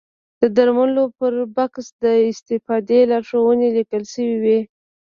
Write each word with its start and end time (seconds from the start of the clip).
د 0.41 0.43
درملو 0.57 1.03
پر 1.17 1.33
بکس 1.55 1.87
د 2.03 2.05
استفادې 2.29 2.99
لارښوونې 3.11 3.67
لیکل 3.77 4.03
شوې 4.13 4.35
وي. 4.43 4.59